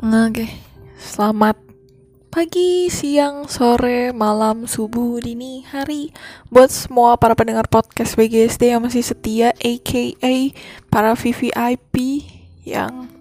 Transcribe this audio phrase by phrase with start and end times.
[0.00, 0.48] Oke,
[0.96, 1.60] selamat
[2.32, 6.08] pagi, siang, sore, malam, subuh, dini, hari
[6.48, 10.32] Buat semua para pendengar podcast BGSD yang masih setia aka
[10.88, 12.24] para VVIP
[12.64, 13.12] yang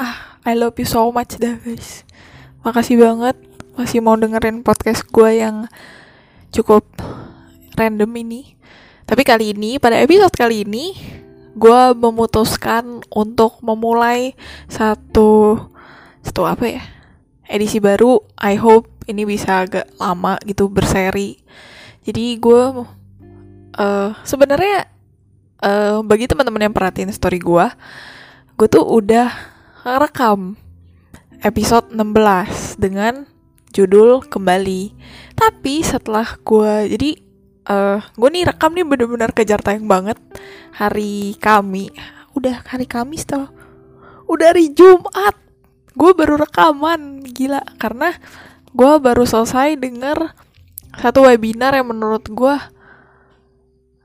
[0.00, 2.08] Ah, I love you so much dah guys.
[2.64, 3.36] Makasih banget
[3.76, 5.68] masih mau dengerin podcast gue yang
[6.56, 6.88] cukup
[7.76, 8.56] random ini.
[9.04, 10.96] Tapi kali ini, pada episode kali ini
[11.52, 14.32] gue memutuskan untuk memulai
[14.72, 15.68] satu
[16.22, 16.82] satu apa ya?
[17.48, 21.40] Edisi baru I hope ini bisa agak lama gitu berseri.
[22.04, 22.62] Jadi gue
[23.78, 24.88] uh, sebenarnya
[25.64, 27.66] uh, bagi teman-teman yang perhatiin story gue
[28.58, 29.30] gue tuh udah
[30.02, 30.58] rekam
[31.40, 33.24] episode 16 dengan
[33.72, 34.92] judul kembali.
[35.38, 37.10] Tapi setelah gue jadi
[37.70, 40.18] uh, gue nih rekam nih bener-bener kejar tayang banget
[40.76, 41.88] hari Kami.
[42.36, 43.48] Udah hari Kamis tuh
[44.28, 45.47] udah hari Jumat
[45.98, 47.66] gue baru rekaman gila.
[47.76, 48.14] Karena
[48.70, 50.30] gue baru selesai denger
[50.94, 52.56] satu webinar yang menurut gue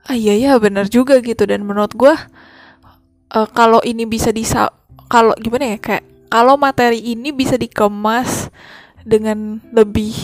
[0.04, 1.46] ah iya ya bener juga gitu.
[1.46, 2.14] Dan menurut gue
[3.30, 4.74] uh, kalau ini bisa disa
[5.06, 8.50] kalau gimana ya kayak kalau materi ini bisa dikemas
[9.06, 10.16] dengan lebih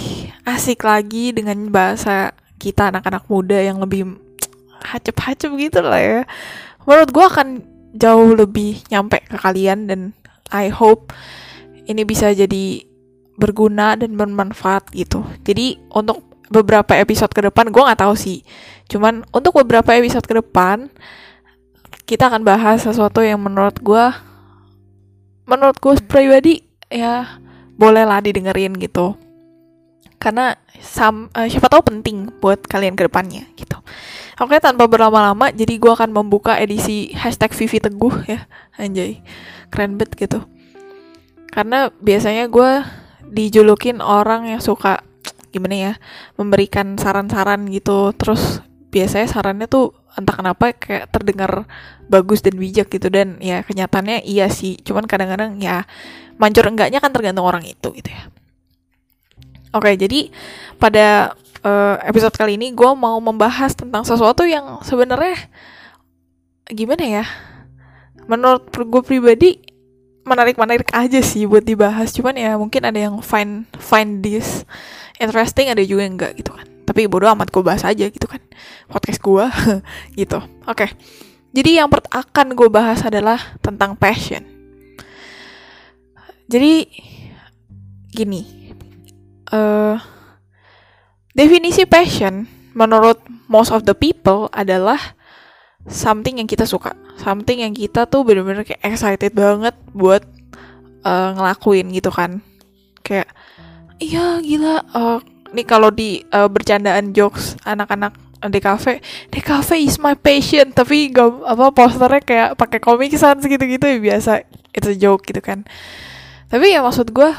[0.42, 4.19] asik lagi dengan bahasa kita anak-anak muda yang lebih
[4.83, 6.20] hacep-hacep gitu lah ya.
[6.89, 7.48] Menurut gue akan
[7.95, 10.00] jauh lebih nyampe ke kalian dan
[10.50, 11.14] I hope
[11.86, 12.84] ini bisa jadi
[13.41, 15.25] berguna dan bermanfaat gitu.
[15.47, 16.20] Jadi untuk
[16.53, 18.45] beberapa episode ke depan gue nggak tahu sih.
[18.91, 20.92] Cuman untuk beberapa episode ke depan
[22.05, 24.05] kita akan bahas sesuatu yang menurut gue
[25.48, 26.55] menurut gue pribadi
[26.92, 27.41] ya
[27.78, 29.17] bolehlah didengerin gitu.
[30.20, 30.53] Karena
[30.84, 33.81] sam, uh, siapa tahu penting buat kalian ke depannya gitu.
[34.36, 38.45] Oke tanpa berlama-lama jadi gue akan membuka edisi hashtag Vivi Teguh ya
[38.81, 39.20] anjay
[39.69, 40.41] keren banget gitu
[41.51, 42.70] karena biasanya gue
[43.31, 45.03] dijulukin orang yang suka
[45.51, 45.92] gimana ya
[46.39, 48.14] memberikan saran-saran gitu.
[48.14, 51.67] Terus biasanya sarannya tuh entah kenapa kayak terdengar
[52.07, 53.11] bagus dan bijak gitu.
[53.11, 54.79] Dan ya kenyataannya iya sih.
[54.83, 55.86] Cuman kadang-kadang ya
[56.39, 58.30] mancur enggaknya kan tergantung orang itu gitu ya.
[59.70, 60.35] Oke jadi
[60.83, 65.51] pada uh, episode kali ini gue mau membahas tentang sesuatu yang sebenarnya
[66.70, 67.24] gimana ya?
[68.30, 69.70] Menurut gue pribadi
[70.25, 72.13] menarik-menarik aja sih buat dibahas.
[72.13, 74.64] Cuman ya mungkin ada yang find find this
[75.20, 76.67] interesting ada juga yang enggak gitu kan.
[76.85, 78.41] Tapi bodo amat gue bahas aja gitu kan.
[78.91, 79.47] Podcast gue
[80.20, 80.39] gitu.
[80.67, 80.86] Oke.
[80.86, 80.91] Okay.
[81.51, 84.42] jadi yang akan gue bahas adalah tentang passion.
[86.51, 86.86] Jadi
[88.11, 88.59] gini.
[89.51, 89.98] Uh,
[91.35, 93.19] definisi passion menurut
[93.51, 95.19] most of the people adalah
[95.90, 96.95] something yang kita suka.
[97.20, 100.23] Something yang kita tuh bener-bener kayak excited banget buat
[101.05, 102.40] uh, ngelakuin gitu kan.
[103.05, 103.28] Kayak
[104.00, 105.18] iya gila uh,
[105.52, 110.73] nih kalau di uh, bercandaan jokes anak-anak di cafe di cafe is my passion.
[110.73, 114.46] Tapi gak apa posternya kayak pakai komik sans gitu-gitu ya biasa.
[114.73, 115.67] It's a joke gitu kan.
[116.48, 117.30] Tapi ya maksud gue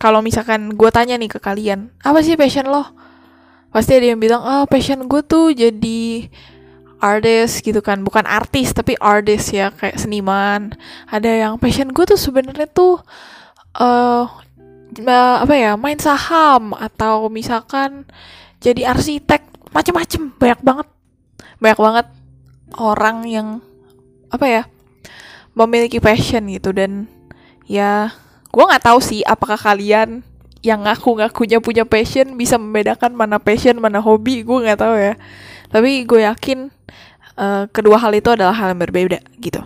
[0.00, 2.88] kalau misalkan gue tanya nih ke kalian apa sih passion lo?
[3.70, 6.26] Pasti ada yang bilang ah oh, passion gue tuh jadi
[7.00, 10.76] artist gitu kan bukan artis tapi artist ya kayak seniman.
[11.08, 13.00] Ada yang passion gue tuh sebenarnya tuh
[13.80, 14.24] uh,
[15.40, 18.04] apa ya main saham atau misalkan
[18.60, 20.88] jadi arsitek macem-macem banyak banget.
[21.58, 22.06] Banyak banget
[22.76, 23.48] orang yang
[24.30, 24.62] apa ya
[25.56, 26.70] memiliki passion gitu.
[26.76, 27.08] Dan
[27.64, 28.12] ya
[28.52, 30.20] gue nggak tahu sih apakah kalian
[30.60, 35.14] yang ngaku-ngakunya punya passion bisa membedakan mana passion mana hobi gue nggak tahu ya.
[35.70, 36.68] Tapi gue yakin
[37.40, 39.64] uh, kedua hal itu adalah hal yang berbeda gitu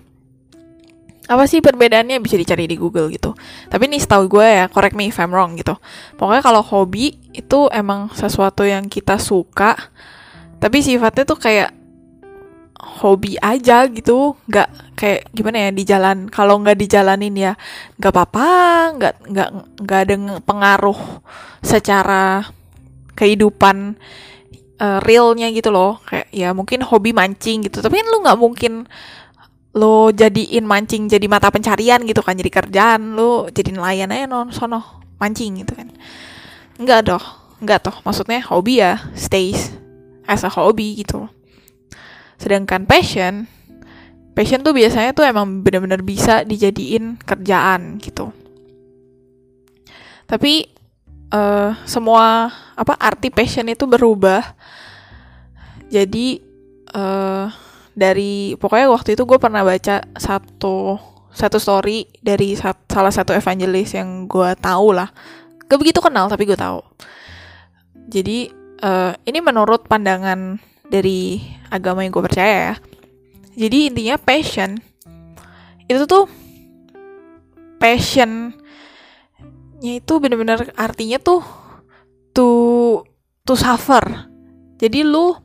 [1.25, 3.33] apa sih perbedaannya bisa dicari di Google gitu.
[3.73, 5.73] Tapi ini setahu gue ya, correct me if I'm wrong gitu.
[6.21, 9.73] Pokoknya kalau hobi itu emang sesuatu yang kita suka,
[10.61, 11.73] tapi sifatnya tuh kayak
[13.01, 14.69] hobi aja gitu, nggak
[15.01, 16.29] kayak gimana ya di jalan.
[16.29, 17.53] Kalau nggak dijalanin ya
[17.97, 18.49] nggak apa-apa,
[19.01, 19.49] nggak nggak
[19.81, 20.15] nggak ada
[20.45, 21.01] pengaruh
[21.65, 22.45] secara
[23.17, 23.97] kehidupan
[24.81, 26.01] uh, realnya gitu loh.
[26.07, 27.83] Kayak ya mungkin hobi mancing gitu.
[27.83, 28.73] Tapi kan lu nggak mungkin
[29.75, 32.39] lo jadiin mancing jadi mata pencarian gitu kan.
[32.39, 35.91] Jadi kerjaan lo jadi nelayan aja non sono mancing gitu kan.
[36.79, 37.25] Nggak doh
[37.63, 37.97] nggak toh.
[38.03, 39.75] Maksudnya hobi ya stays
[40.27, 41.27] as a hobby gitu.
[42.39, 43.47] Sedangkan passion
[44.35, 48.35] passion tuh biasanya tuh emang bener-bener bisa dijadiin kerjaan gitu.
[50.27, 50.67] Tapi
[51.35, 54.55] uh, semua apa arti passion itu berubah.
[55.91, 56.39] Jadi
[56.95, 57.51] uh,
[57.95, 60.99] dari pokoknya waktu itu gue pernah baca satu
[61.35, 65.11] satu story dari salah satu evangelis yang gue tahu lah.
[65.67, 66.79] Gak begitu kenal tapi gue tahu.
[68.07, 68.51] Jadi
[68.83, 72.75] uh, ini menurut pandangan dari agama yang gue percaya ya.
[73.55, 74.79] Jadi intinya passion
[75.87, 76.27] itu tuh
[79.85, 81.45] passionnya itu bener-bener artinya tuh
[82.33, 82.49] to
[83.45, 84.01] to suffer.
[84.81, 85.37] Jadi lu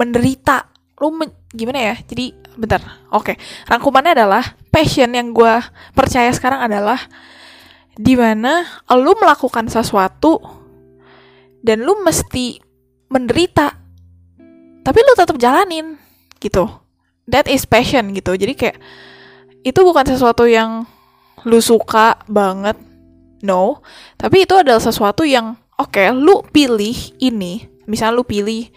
[0.00, 0.64] menderita.
[0.96, 1.94] Lu men gimana ya?
[2.00, 2.80] Jadi bentar.
[3.12, 3.36] Oke.
[3.36, 3.36] Okay.
[3.68, 5.54] rangkumannya adalah passion yang gue
[5.92, 6.96] percaya sekarang adalah
[7.92, 8.64] di mana
[8.96, 10.40] lu melakukan sesuatu
[11.60, 12.64] dan lu mesti
[13.12, 13.76] menderita.
[14.80, 16.00] Tapi lu tetap jalanin
[16.40, 16.64] gitu.
[17.28, 18.40] That is passion gitu.
[18.40, 18.80] Jadi kayak
[19.68, 20.88] itu bukan sesuatu yang
[21.44, 22.91] lu suka banget
[23.42, 23.82] no.
[24.16, 27.66] Tapi itu adalah sesuatu yang oke okay, lu pilih ini.
[27.84, 28.70] Misal lu pilih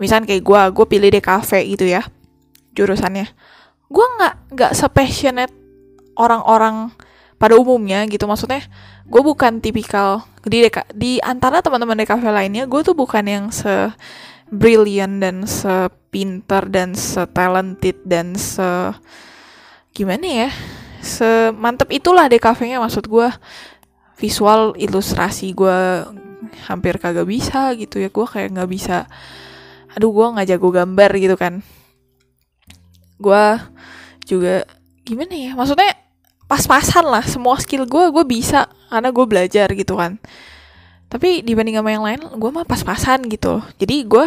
[0.00, 2.02] misal kayak gue gue pilih deh kafe gitu ya
[2.74, 3.30] jurusannya.
[3.86, 5.54] Gue nggak nggak sepassionate
[6.18, 6.90] orang-orang
[7.38, 8.24] pada umumnya gitu.
[8.26, 8.64] Maksudnya
[9.04, 13.44] gue bukan tipikal di deka, di antara teman-teman di kafe lainnya gue tuh bukan yang
[13.52, 13.92] se
[14.48, 18.92] brilliant dan sepinter dan setalented dan se
[19.96, 20.50] gimana ya
[21.04, 23.28] semantep itulah deh kafenya maksud gue
[24.18, 25.78] visual ilustrasi gue
[26.66, 28.08] hampir kagak bisa gitu ya.
[28.10, 29.06] Gue kayak nggak bisa
[29.94, 31.62] aduh gue nggak jago gambar gitu kan.
[33.18, 33.44] Gue
[34.24, 34.64] juga
[35.04, 35.92] gimana ya maksudnya
[36.48, 40.18] pas-pasan lah semua skill gue gue bisa karena gue belajar gitu kan.
[41.08, 43.62] Tapi dibanding sama yang lain gue mah pas-pasan gitu.
[43.78, 44.26] Jadi gue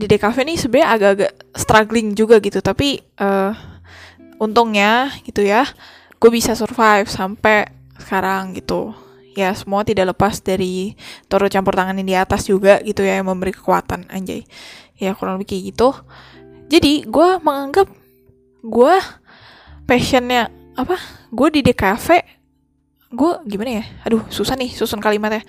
[0.00, 2.60] di DKV nih sebenarnya agak-agak struggling juga gitu.
[2.60, 3.52] Tapi uh,
[4.40, 5.68] untungnya gitu ya
[6.20, 8.96] gue bisa survive sampai sekarang gitu.
[9.38, 10.98] Ya semua tidak lepas dari
[11.30, 14.42] toro campur tangan yang di atas juga gitu ya yang memberi kekuatan anjay.
[14.98, 15.88] Ya kurang lebih kayak gitu.
[16.70, 17.86] Jadi gue menganggap
[18.64, 18.94] gue
[19.86, 20.98] passionnya apa?
[21.30, 22.08] Gue di DKV
[23.10, 23.84] gue gimana ya?
[24.06, 25.42] Aduh susah nih susun kalimatnya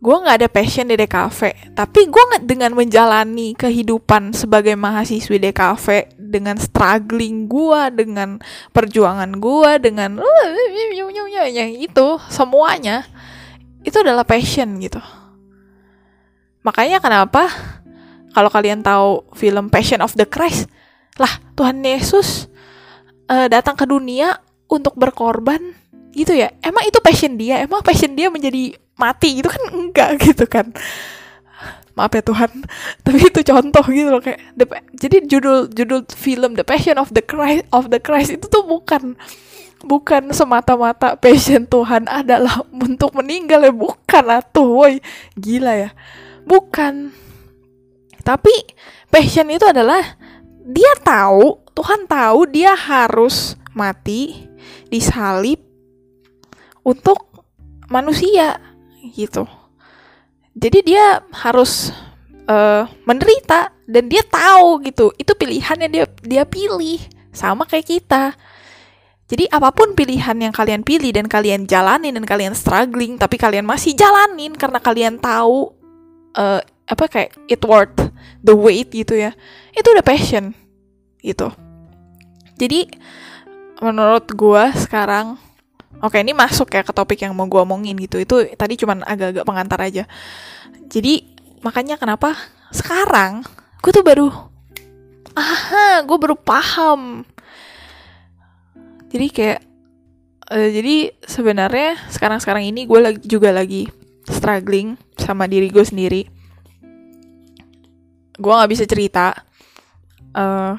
[0.00, 6.56] gue nggak ada passion di DKV tapi gue dengan menjalani kehidupan sebagai mahasiswi DKV dengan
[6.56, 8.40] struggling gue dengan
[8.72, 10.18] perjuangan gue dengan
[11.84, 13.04] itu semuanya
[13.80, 15.00] itu adalah passion gitu.
[16.60, 17.48] Makanya kenapa
[18.36, 20.68] kalau kalian tahu film Passion of the Christ
[21.16, 22.48] lah Tuhan Yesus
[23.28, 24.36] uh, datang ke dunia
[24.68, 25.60] untuk berkorban
[26.12, 26.52] gitu ya.
[26.60, 27.64] Emang itu passion dia?
[27.64, 30.68] Emang passion dia menjadi mati gitu kan enggak gitu kan.
[31.96, 32.50] Maaf ya Tuhan
[33.04, 34.64] tapi itu contoh gitu loh kayak the,
[34.94, 39.16] jadi judul judul film The Passion of the Christ of the Christ itu tuh bukan
[39.80, 45.00] bukan semata-mata passion Tuhan adalah untuk meninggal ya bukan atuh woi
[45.36, 45.90] gila ya.
[46.44, 47.12] Bukan.
[48.20, 48.52] Tapi
[49.08, 50.16] passion itu adalah
[50.60, 54.44] dia tahu Tuhan tahu dia harus mati
[54.92, 55.62] disalib
[56.84, 57.30] untuk
[57.88, 58.60] manusia
[59.14, 59.48] gitu.
[60.54, 61.94] Jadi dia harus
[62.50, 65.14] uh, menderita dan dia tahu gitu.
[65.16, 66.98] Itu pilihan yang dia dia pilih
[67.30, 68.34] sama kayak kita.
[69.30, 73.62] Jadi apa pun pilihan yang kalian pilih dan kalian jalanin dan kalian struggling tapi kalian
[73.62, 75.70] masih jalanin karena kalian tahu
[76.34, 76.58] uh,
[76.90, 78.10] apa kayak it worth
[78.42, 79.30] the wait gitu ya.
[79.70, 80.50] Itu udah passion
[81.22, 81.54] gitu.
[82.58, 82.90] Jadi
[83.80, 85.38] menurut gue sekarang
[85.98, 88.22] Oke, ini masuk ya ke topik yang mau gue omongin gitu.
[88.22, 90.06] Itu tadi cuman agak-agak pengantar aja.
[90.86, 91.26] Jadi,
[91.66, 92.38] makanya kenapa
[92.70, 93.42] sekarang
[93.82, 94.30] gue tuh baru
[95.34, 97.26] aha, gue baru paham.
[99.10, 99.60] Jadi kayak
[100.50, 103.90] uh, jadi sebenarnya sekarang-sekarang ini gue lagi juga lagi
[104.26, 106.22] struggling sama diri gue sendiri.
[108.38, 109.34] Gue nggak bisa cerita
[110.38, 110.78] uh,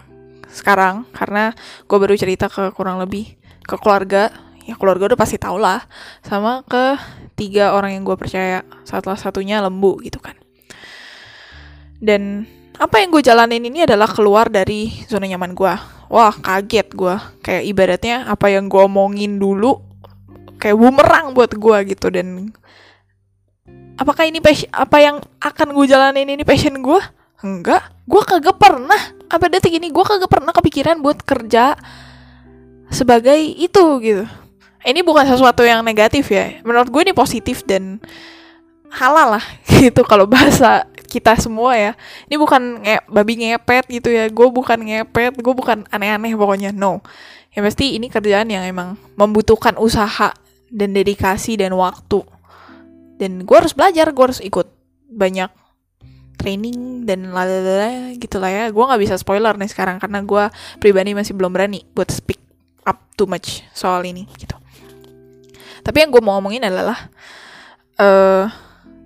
[0.51, 1.51] sekarang karena
[1.87, 4.31] gue baru cerita ke kurang lebih ke keluarga
[4.65, 5.83] ya keluarga udah pasti tau lah.
[6.25, 6.97] Sama ke
[7.37, 10.37] tiga orang yang gue percaya salah satunya lembu gitu kan.
[12.01, 12.49] Dan
[12.81, 15.73] apa yang gue jalanin ini adalah keluar dari zona nyaman gue
[16.11, 19.79] wah kaget gue kayak ibaratnya apa yang gue omongin dulu
[20.59, 22.11] kayak bumerang buat gue gitu.
[22.11, 22.51] Dan
[23.95, 27.01] apakah ini passion apa yang akan gue jalanin ini passion gue
[27.41, 27.81] enggak.
[28.05, 28.99] Gue kagak pernah
[29.31, 31.79] apa detik ini gue kagak pernah kepikiran buat kerja
[32.91, 34.27] sebagai itu gitu
[34.85, 36.61] ini bukan sesuatu yang negatif ya.
[36.65, 38.01] Menurut gue ini positif dan
[38.91, 39.45] halal lah
[39.81, 41.91] gitu kalau bahasa kita semua ya.
[42.27, 44.25] Ini bukan nge babi ngepet gitu ya.
[44.31, 46.73] Gue bukan ngepet gue bukan aneh-aneh pokoknya.
[46.73, 47.05] No.
[47.51, 50.33] Ya pasti ini kerjaan yang emang membutuhkan usaha
[50.71, 52.23] dan dedikasi dan waktu.
[53.21, 54.65] Dan gue harus belajar gue harus ikut
[55.11, 55.51] banyak
[56.41, 58.63] training dan lalala gitu lah ya.
[58.73, 60.43] Gue nggak bisa spoiler nih sekarang karena gue
[60.81, 62.41] pribadi masih belum berani buat speak
[62.87, 64.60] up too much soal ini gitu
[65.81, 67.09] tapi yang gue mau ngomongin adalah
[67.97, 68.45] uh,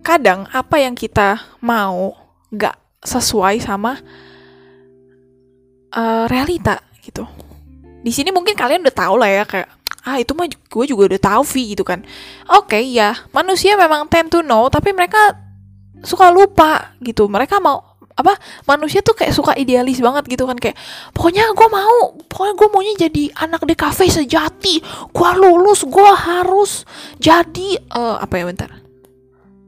[0.05, 2.13] kadang apa yang kita mau
[2.53, 3.98] gak sesuai sama
[5.96, 7.25] uh, realita gitu.
[8.05, 9.70] Di sini mungkin kalian udah tahu lah ya kayak
[10.05, 12.05] ah itu mah gue juga udah tahu Vi gitu kan.
[12.53, 15.34] Oke okay, ya manusia memang tend to know tapi mereka
[16.05, 17.25] suka lupa gitu.
[17.25, 20.79] Mereka mau apa manusia tuh kayak suka idealis banget gitu kan kayak
[21.12, 24.79] pokoknya gue mau pokoknya gue maunya jadi anak cafe sejati
[25.12, 26.88] gue lulus gue harus
[27.19, 28.72] jadi uh, apa ya bentar.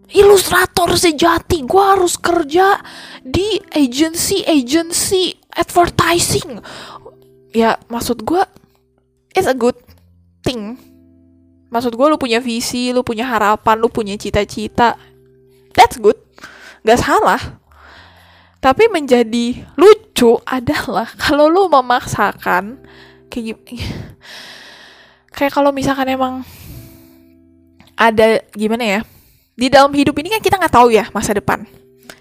[0.07, 2.79] Ilustrator sejati gue harus kerja
[3.19, 6.63] di agency agency advertising.
[7.51, 8.39] Ya maksud gue
[9.35, 9.75] it's a good
[10.47, 10.79] thing.
[11.67, 14.95] Maksud gue lu punya visi lu punya harapan lu punya cita-cita.
[15.75, 16.15] That's good.
[16.87, 17.66] Gak salah
[18.57, 22.81] tapi menjadi lucu adalah kalau lu memaksakan
[23.29, 23.59] kayak
[25.31, 26.41] kayak kalau misalkan emang
[27.97, 28.99] ada gimana ya
[29.57, 31.65] di dalam hidup ini kan kita nggak tahu ya masa depan.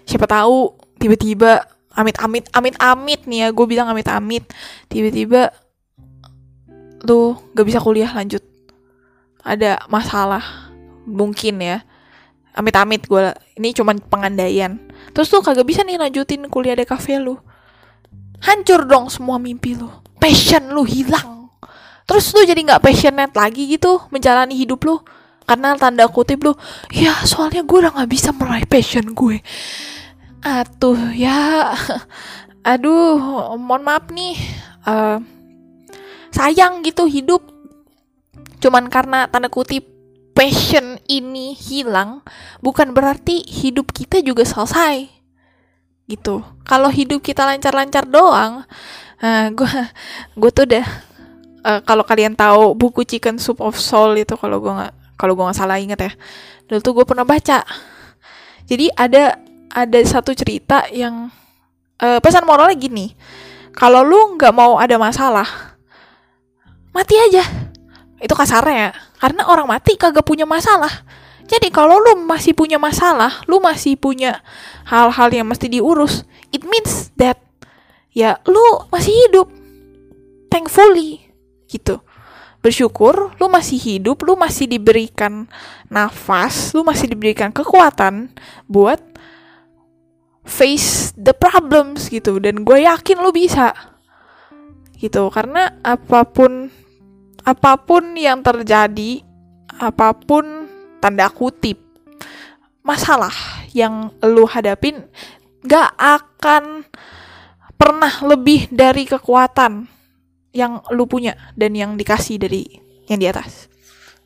[0.09, 1.61] Siapa tahu tiba-tiba
[1.93, 4.49] amit-amit amit-amit nih ya gue bilang amit-amit
[4.89, 5.53] tiba-tiba
[7.05, 8.41] lu gak bisa kuliah lanjut.
[9.45, 10.73] Ada masalah
[11.05, 11.85] mungkin ya
[12.57, 13.29] amit-amit gue
[13.61, 14.81] ini cuma pengandaian.
[15.13, 17.37] Terus tuh kagak bisa nih lanjutin kuliah di kafe lu.
[18.41, 19.85] Hancur dong semua mimpi lu.
[20.17, 21.53] Passion lu hilang.
[22.09, 24.97] Terus lu jadi nggak passionate lagi gitu menjalani hidup lu.
[25.47, 26.57] Karena tanda kutip lu
[26.91, 29.37] ya soalnya gue udah nggak bisa meraih passion gue.
[30.41, 31.71] Atuh ya.
[32.73, 34.33] Aduh mohon maaf nih.
[34.81, 35.21] Uh,
[36.33, 37.45] sayang gitu hidup.
[38.57, 39.96] Cuman karena tanda kutip
[40.37, 42.21] passion ini hilang
[42.61, 45.09] bukan berarti hidup kita juga selesai.
[46.05, 46.45] Gitu.
[46.63, 48.63] Kalau hidup kita lancar-lancar doang
[49.21, 49.73] uh, gue
[50.39, 50.85] gue tuh udah
[51.65, 55.43] uh, kalau kalian tahu buku Chicken Soup of Soul itu kalau gue nggak kalau gue
[55.43, 56.11] nggak salah inget ya
[56.69, 57.65] dulu tuh gue pernah baca.
[58.67, 59.39] Jadi ada
[59.71, 61.31] ada satu cerita yang
[62.01, 63.15] uh, pesan moralnya gini
[63.73, 65.77] kalau lu nggak mau ada masalah
[66.91, 67.45] mati aja
[68.17, 68.91] itu kasarnya ya.
[69.17, 71.05] Karena orang mati kagak punya masalah.
[71.47, 74.43] Jadi kalau lu masih punya masalah lu masih punya
[74.83, 77.39] hal-hal yang mesti diurus it means that
[78.11, 79.47] ya lu masih hidup.
[80.51, 81.27] Thankfully
[81.71, 82.03] gitu.
[82.57, 85.47] Bersyukur lu masih hidup, lu masih diberikan
[85.87, 88.33] nafas, lu masih diberikan kekuatan
[88.67, 88.99] buat
[90.43, 92.41] face the problems gitu.
[92.43, 93.71] Dan gue yakin lu bisa.
[94.97, 96.73] Gitu karena apa pun
[97.47, 99.23] apa pun yang terjadi
[99.79, 100.67] apa pun
[100.99, 101.79] tanda kutip
[102.83, 103.31] masalah
[103.71, 105.07] yang lu hadapin
[105.63, 106.83] gak akan
[107.79, 109.87] pernah lebih dari kekuatan
[110.51, 112.65] yang lu punya dan yang dikasih dari
[113.05, 113.69] yang di atas.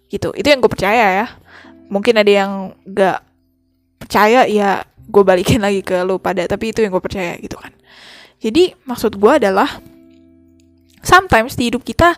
[0.07, 0.31] Gitu.
[0.31, 1.27] Itu yang gue percaya ya.
[1.91, 2.51] Mungkin ada yang
[2.87, 3.19] gak
[3.99, 7.73] percaya ya gue balikin lagi ke lu pada tapi itu yang gue percaya gitu kan.
[8.41, 9.81] Jadi maksud gue adalah
[11.01, 12.15] sometimes di hidup kita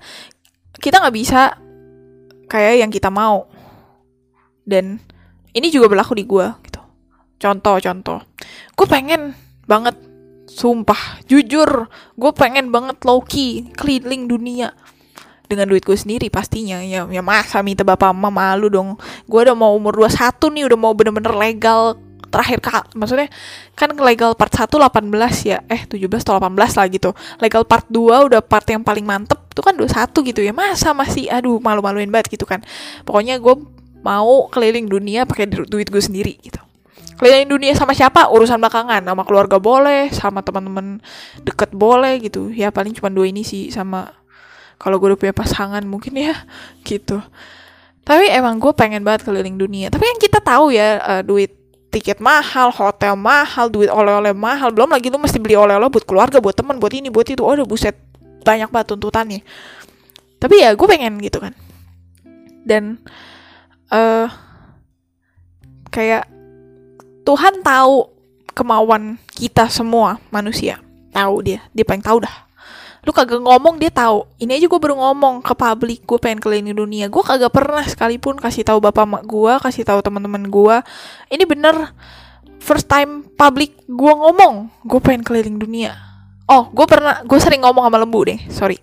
[0.83, 1.55] kita nggak bisa
[2.51, 3.47] kayak yang kita mau.
[4.67, 4.99] Dan
[5.55, 6.83] ini juga berlaku di gue gitu.
[7.39, 8.19] Contoh contoh.
[8.75, 9.31] Gue pengen
[9.63, 9.95] banget
[10.43, 14.75] Sumpah, jujur, gue pengen banget Loki keliling dunia.
[15.47, 16.83] Dengan duit gue sendiri pastinya.
[16.83, 18.99] Ya ya masa minta bapak mama malu dong.
[19.25, 21.95] Gue udah mau umur 21 nih udah mau bener-bener legal
[22.33, 22.97] terakhir kak.
[22.97, 23.29] Maksudnya
[23.77, 25.13] kan legal part 1 18
[25.45, 25.61] ya.
[25.69, 27.13] Eh 17 atau 18 lah gitu.
[27.37, 30.49] Legal part 2 udah part yang paling mantep tuh kan 21 gitu ya.
[30.49, 32.65] Masa masih aduh malu-maluin banget gitu kan.
[33.05, 33.53] Pokoknya gue
[34.01, 36.57] mau keliling dunia pakai duit gue sendiri gitu.
[37.21, 38.25] Keliling dunia sama siapa?
[38.33, 39.05] Urusan belakangan.
[39.05, 40.97] Sama keluarga boleh sama teman-teman
[41.45, 42.49] deket boleh gitu.
[42.49, 44.09] Ya paling cuma dua ini sih sama
[44.81, 46.35] kalau gue udah punya pasangan mungkin ya
[46.83, 47.21] gitu.
[48.03, 49.87] Tapi emang gue pengen banget keliling dunia.
[49.87, 51.62] Tapi yang kita tahu ya uh, duit
[51.93, 56.41] tiket mahal, hotel mahal, duit oleh-oleh mahal, belum lagi lu mesti beli oleh-oleh buat keluarga,
[56.41, 57.45] buat teman, buat ini, buat itu.
[57.45, 57.93] Udah buset,
[58.41, 59.41] banyak banget tuntutannya.
[60.41, 61.53] Tapi ya gue pengen gitu kan.
[62.65, 62.97] Dan
[63.93, 64.27] uh,
[65.93, 66.25] kayak
[67.23, 68.09] Tuhan tahu
[68.51, 70.81] kemauan kita semua manusia.
[71.13, 72.42] Tahu dia, dia paling tahu dah.
[73.03, 74.23] Lu kagak ngomong dia tahu.
[74.39, 77.11] Ini aja gue baru ngomong ke publik gue pengen keliling dunia.
[77.11, 80.75] Gue kagak pernah sekalipun kasih tahu bapak mak gue, kasih tahu teman-teman gue.
[81.27, 81.91] Ini bener
[82.63, 85.95] first time publik gue ngomong gue pengen keliling dunia.
[86.47, 88.75] Oh, gue pernah, gue sering ngomong sama lembu deh, sorry.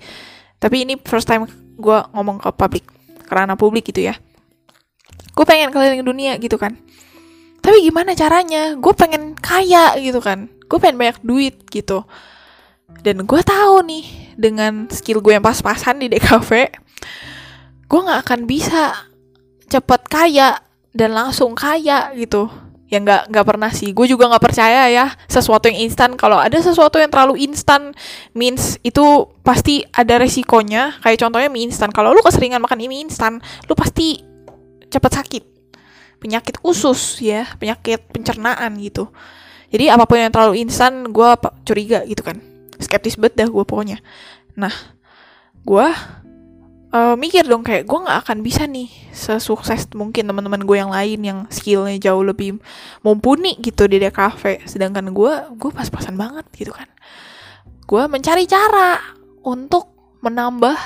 [0.57, 1.45] Tapi ini first time
[1.77, 2.89] gue ngomong ke publik,
[3.29, 4.17] karena publik gitu ya.
[5.37, 6.77] Gue pengen keliling dunia gitu kan
[7.61, 12.09] tapi gimana caranya gue pengen kaya gitu kan gue pengen banyak duit gitu
[13.01, 14.05] dan gue tahu nih
[14.37, 16.51] dengan skill gue yang pas-pasan di DKV
[17.91, 19.11] gue nggak akan bisa
[19.67, 20.63] cepet kaya
[20.95, 22.47] dan langsung kaya gitu.
[22.91, 23.91] Ya nggak nggak pernah sih.
[23.95, 26.15] Gue juga nggak percaya ya sesuatu yang instan.
[26.19, 27.95] Kalau ada sesuatu yang terlalu instan
[28.35, 30.99] means itu pasti ada resikonya.
[31.03, 31.91] Kayak contohnya mie instan.
[31.95, 33.39] Kalau lu keseringan makan mie instan
[33.71, 34.23] lu pasti
[34.91, 35.45] cepat sakit.
[36.19, 39.11] Penyakit usus ya penyakit pencernaan gitu.
[39.71, 41.31] Jadi apa pun yang terlalu instan gue
[41.63, 42.50] curiga gitu kan
[42.81, 43.99] skeptis banget dah gue pokoknya.
[44.57, 44.73] Nah
[45.63, 45.87] gue
[46.95, 51.21] uh, mikir dong kayak gue nggak akan bisa nih sesukses mungkin teman-teman gue yang lain
[51.23, 52.59] yang skillnya jauh lebih
[53.05, 56.89] mumpuni gitu di DKV sedangkan gue gue pas-pasan banget gitu kan.
[57.87, 59.01] Gue mencari cara
[59.43, 60.77] untuk menambah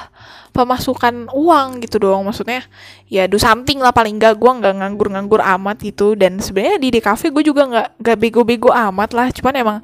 [0.54, 2.24] pemasukan uang gitu dong.
[2.24, 2.62] Maksudnya
[3.10, 7.22] ya do something lah paling gak gue nggak nganggur-nganggur amat gitu dan sebenarnya di DKV
[7.34, 9.28] gue juga nggak nggak bego-bego amat lah.
[9.34, 9.78] Cuman emang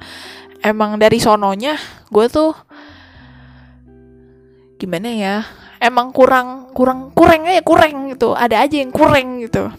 [0.61, 1.75] emang dari sononya
[2.09, 2.53] gue tuh
[4.77, 5.35] gimana ya?
[5.81, 8.37] Emang kurang kurang kurang aja kurang gitu.
[8.37, 9.69] Ada aja yang kurang gitu.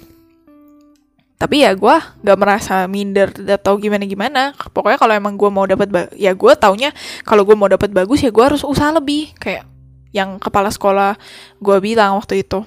[1.39, 6.15] Tapi ya gue gak merasa minder atau gimana gimana pokoknya kalau emang gue mau dapat
[6.15, 6.95] ya gue taunya
[7.27, 9.35] kalau gue mau dapat bagus ya gue harus usaha lebih.
[9.43, 9.67] Kayak
[10.15, 11.19] yang kepala sekolah
[11.59, 12.63] gue bilang waktu itu.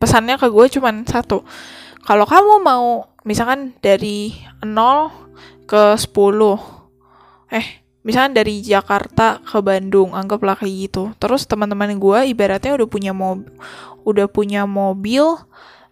[0.00, 1.44] Pesannya ke gue cuman satu.
[2.04, 4.32] Kalau kamu mau misalkan dari
[4.64, 4.72] 0
[5.66, 6.75] ke 10
[7.52, 11.10] eh misalnya dari Jakarta ke Bandung anggaplah kayak gitu.
[11.18, 13.50] Terus teman-teman gue ibaratnya udah punya mobil
[14.06, 15.34] udah punya mobil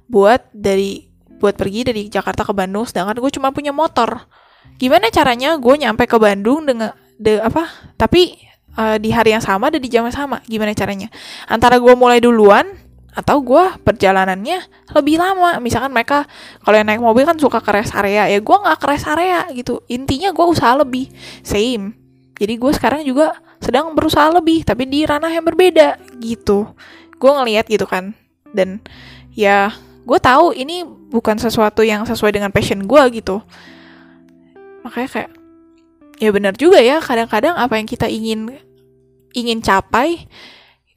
[0.06, 1.10] buat dari
[1.42, 4.30] buat pergi dari Jakarta ke Bandung sedangkan gue cuma punya motor.
[4.78, 7.66] Gimana caranya gue nyampe ke Bandung dengan de apa?
[7.98, 8.38] Tapi
[8.78, 11.10] uh, di hari yang sama dan di jam yang sama gimana caranya?
[11.50, 12.83] Antara gue mulai duluan
[13.14, 15.62] atau gue perjalanannya lebih lama.
[15.62, 16.26] Misalkan mereka
[16.66, 18.26] kalau yang naik mobil kan suka ke rest area.
[18.26, 19.80] Ya gue nggak ke rest area gitu.
[19.86, 21.08] Intinya gue usaha lebih.
[21.46, 21.94] Same.
[22.34, 26.74] Jadi gue sekarang juga sedang berusaha lebih tapi di ranah yang berbeda gitu.
[27.16, 28.18] Gue ngelihat gitu kan.
[28.50, 28.82] Dan
[29.30, 29.70] ya
[30.04, 33.38] gue tahu ini bukan sesuatu yang sesuai dengan passion gue gitu.
[34.82, 35.30] Makanya kayak
[36.18, 38.54] ya benar juga ya kadang-kadang apa yang kita ingin
[39.34, 40.26] ingin capai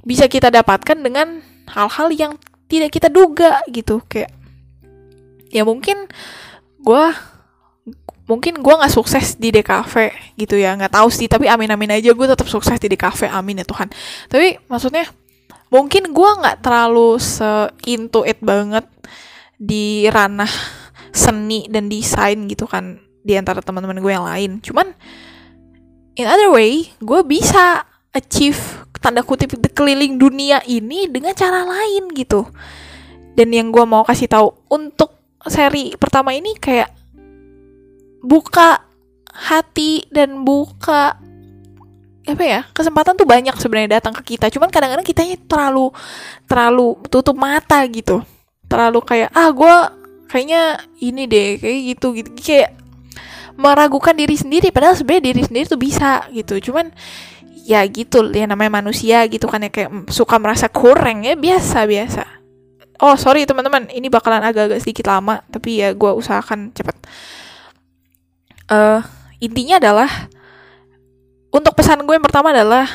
[0.06, 2.34] bisa kita dapatkan dengan hal-hal yang
[2.68, 4.04] tidak kita duga gitu.
[4.08, 4.32] Kayak
[5.48, 6.08] ya mungkin
[6.84, 7.06] gue
[8.28, 9.94] mungkin gue nggak sukses di DKV
[10.36, 10.76] gitu ya.
[10.76, 13.88] Nggak tahu sih tapi amin amin aja gue tetap sukses di DKV amin ya Tuhan.
[14.28, 15.08] Tapi maksudnya
[15.68, 18.88] mungkin gue nggak terlalu se into it banget
[19.58, 20.52] di ranah
[21.12, 24.52] seni dan desain gitu kan di antara teman-teman gue yang lain.
[24.64, 24.92] Cuman
[26.16, 27.84] in other way gue bisa
[28.16, 32.44] achieve tanda kutip keliling dunia ini dengan cara lain gitu.
[33.40, 35.16] Dan yang gue mau kasih tahu untuk
[35.48, 36.92] seri pertama ini kayak
[38.20, 38.84] buka
[39.32, 41.16] hati dan buka
[42.28, 44.52] apa ya kesempatan tuh banyak sebenarnya datang ke kita.
[44.52, 45.96] Cuman kadang-kadang kitanya terlalu
[46.44, 48.20] terlalu tutup mata gitu.
[48.68, 49.76] Terlalu kayak ah gue
[50.28, 52.30] kayaknya ini deh kayak gitu gitu.
[52.36, 52.76] Kayak
[53.56, 56.60] meragukan diri sendiri padahal sebenarnya diri sendiri tuh bisa gitu.
[56.60, 56.92] Cuman
[57.68, 62.24] ya gitu ya namanya manusia gitu kan ya kayak suka merasa kurang ya biasa biasa
[63.04, 66.96] oh sorry teman-teman ini bakalan agak-agak sedikit lama tapi ya gue usahakan cepet
[68.72, 69.04] uh,
[69.44, 70.10] intinya adalah
[71.52, 72.88] untuk pesan gue yang pertama adalah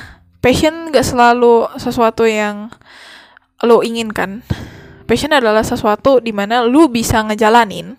[0.42, 2.68] passion gak selalu sesuatu yang
[3.62, 4.42] lo inginkan.
[5.06, 7.94] Passion adalah sesuatu di mana lu bisa ngejalanin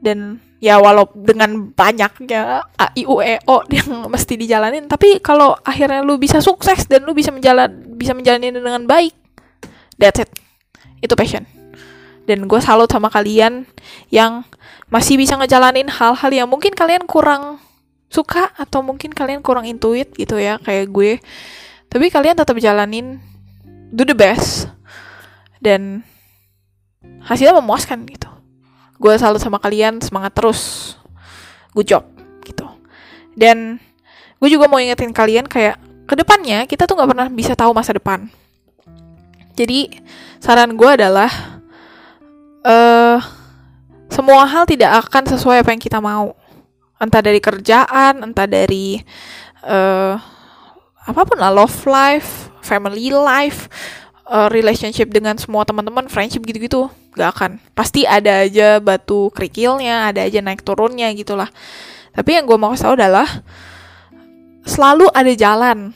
[0.00, 5.56] dan ya walau dengan banyaknya a i u e o yang mesti dijalanin tapi kalau
[5.64, 9.16] akhirnya lu bisa sukses dan lu bisa menjalan bisa menjalani dengan baik
[10.00, 10.32] that's it.
[11.04, 11.44] Itu passion.
[12.24, 13.68] Dan gue salut sama kalian
[14.08, 14.48] yang
[14.88, 17.60] masih bisa ngejalanin hal-hal yang mungkin kalian kurang
[18.10, 21.20] suka atau mungkin kalian kurang intuit gitu ya kayak gue.
[21.92, 23.20] Tapi kalian tetap jalanin.
[23.92, 24.72] Do the best.
[25.60, 26.06] Dan
[27.20, 28.29] hasilnya memuaskan gitu
[29.00, 30.94] gue salut sama kalian semangat terus.
[31.72, 32.04] Good job
[32.44, 32.68] gitu.
[33.32, 33.80] Dan
[34.36, 37.96] gue juga mau ingetin kalian kayak ke depannya kita tuh nggak pernah bisa tahu masa
[37.96, 38.28] depan.
[39.56, 39.88] Jadi
[40.36, 41.32] saran gue adalah
[42.64, 43.18] uh,
[44.12, 46.36] semua hal tidak akan sesuai apa yang kita mau.
[47.00, 49.00] Entah dari kerjaan entah dari
[49.64, 50.20] uh,
[51.00, 53.72] apa pun lah love life family life
[54.30, 56.86] uh, relationship dengan semua teman-teman friendship gitu-gitu
[57.18, 57.50] gak akan.
[57.74, 61.50] Pasti ada aja batu kerikilnya ada aja naik turunnya gitulah.
[62.14, 63.28] Tapi yang gue mau kasih tau adalah
[64.62, 65.90] selalu ada jalan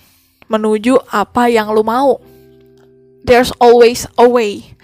[0.50, 2.18] menuju apa yang lu mau.
[3.24, 4.74] There's always a way.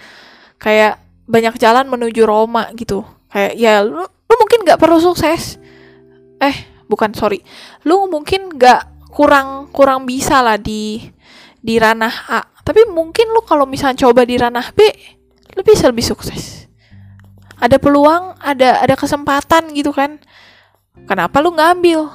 [0.57, 3.05] Kayak banyak jalan menuju Roma gitu.
[3.29, 5.61] Kayak ya lu, lu mungkin nggak perlu sukses.
[6.41, 6.55] Eh
[6.89, 7.45] bukan sorry.
[7.85, 10.99] Lu mungkin nggak kurang kurang bisa lah di
[11.61, 14.79] di ranah A tapi mungkin lu kalau misalnya coba di ranah B
[15.59, 16.71] lu bisa lebih sukses.
[17.59, 20.23] Ada peluang ada ada kesempatan gitu kan.
[21.03, 22.07] Kenapa lu ngambil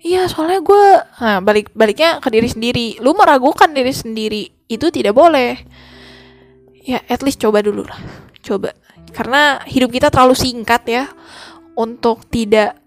[0.00, 0.84] iya soalnya gue
[1.20, 2.88] nah, balik baliknya ke diri sendiri.
[3.04, 5.60] Lu meragukan diri sendiri itu tidak boleh.
[6.80, 8.00] Ya at least coba dulu lah.
[8.40, 8.72] Coba.
[9.12, 11.04] Karena hidup kita terlalu singkat ya
[11.76, 12.80] untuk tidak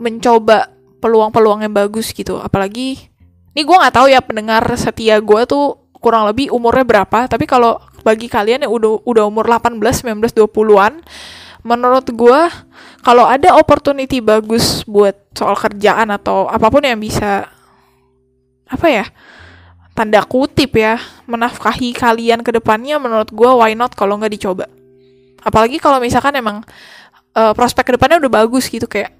[0.00, 0.72] mencoba
[1.04, 2.40] peluang-peluang yang bagus gitu.
[2.40, 3.11] Apalagi
[3.52, 7.78] ini gue nggak tahu ya pendengar setia gue tuh kurang lebih umurnya berapa tapi kalau
[8.02, 10.98] bagi kalian yang udah udah umur 18 19 20-an
[11.62, 12.40] menurut gue
[13.06, 17.46] kalau ada opportunity bagus buat soal kerjaan atau apa pun yang bisa
[18.66, 19.06] apa ya
[19.92, 20.96] tanda kutip ya
[21.28, 24.66] menafkahi kalian ke depannya menurut gue why not kalau nggak dicoba.
[25.42, 26.64] Apalagi kalau misalkan emang
[27.36, 29.12] uh, prospek ke depannya udah bagus gitu kayak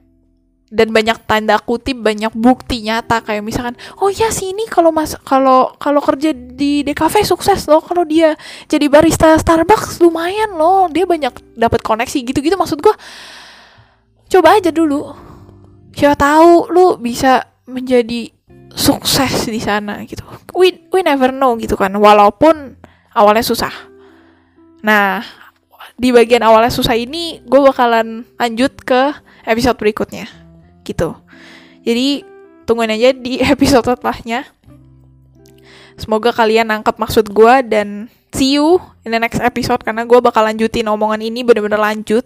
[0.73, 3.21] dan banyak tanda kutip banyak bukti nyata.
[3.21, 8.09] Kayak misalkan oh ya sini kalau mas kalau kalau kerja di DKV sukses loh kalau
[8.09, 8.33] dia
[8.73, 10.89] jadi barista Starbucks lumayan loh.
[10.89, 12.97] Dia banyak dapat koneksi gitu-gitu maksud gue
[14.33, 15.13] coba aja dulu.
[15.93, 18.33] Siapa tahu lu bisa menjadi
[18.73, 20.25] sukses di sana gitu.
[20.57, 21.93] We we never know gitu kan.
[21.93, 22.81] Walaupun
[23.13, 23.93] awalnya susah.
[24.81, 25.21] Nah
[26.01, 29.13] di bagian awalnya susah ini gue bakalan lanjut ke
[29.45, 30.42] episode berikutnya
[30.83, 31.17] gitu
[31.83, 32.27] jadi
[32.67, 34.47] tungguin aja di episode setelahnya
[35.97, 40.43] semoga kalian nangkep maksud gue dan see you in the next episode karena gue bakal
[40.43, 42.25] lanjutin omongan ini bener-bener lanjut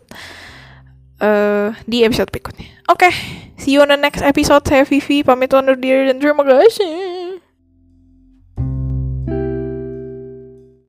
[1.21, 2.69] uh, di episode berikutnya.
[2.87, 3.15] Oke, okay,
[3.59, 4.63] see you on the next episode.
[4.65, 7.16] Saya Vivi, pamit undur diri dan terima kasih.